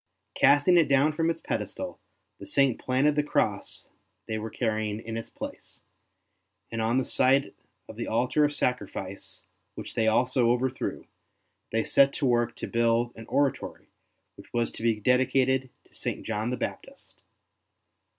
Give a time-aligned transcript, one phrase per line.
[0.33, 1.99] Casting it down from its pedestal,
[2.39, 3.89] the Saint planted the Cross
[4.25, 5.83] they were carrying in its place;
[6.71, 7.53] and on the site
[7.87, 9.43] of the altar of sacrifice,
[9.75, 11.05] which they also overthrew,
[11.71, 13.89] they set to work to build an oratory
[14.37, 16.25] which was to be dedicated to St.
[16.25, 17.21] John the Baptist.